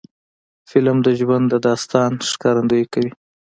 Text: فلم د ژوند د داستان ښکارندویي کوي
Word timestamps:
فلم 0.69 0.97
د 1.05 1.07
ژوند 1.19 1.45
د 1.49 1.55
داستان 1.67 2.11
ښکارندویي 2.31 2.85
کوي 2.93 3.11